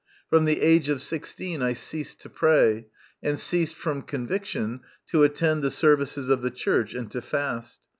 From 0.31 0.45
the 0.45 0.61
age 0.61 0.89
of 0.89 0.99
sixteen 1.03 1.61
I 1.61 1.73
ceased 1.73 2.21
to 2.21 2.29
pray, 2.31 2.87
and 3.21 3.37
ceased, 3.37 3.75
from 3.75 4.01
conviction, 4.01 4.79
to 5.11 5.21
attend 5.21 5.61
the 5.61 5.69
services 5.69 6.27
of 6.27 6.41
the 6.41 6.49
church 6.49 6.95
and 6.95 7.11
to 7.11 7.21
fast. 7.21 7.81